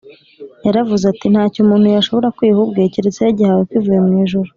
Yaravuze 0.65 1.03
ati, 1.11 1.25
“Nta 1.33 1.43
cyo 1.53 1.59
umuntu 1.63 1.87
yashobora 1.95 2.33
kwiha 2.35 2.59
ubwe, 2.65 2.81
keretse 2.93 3.19
yagihawe 3.23 3.61
kivuye 3.69 3.99
mu 4.05 4.13
ijuru 4.23 4.49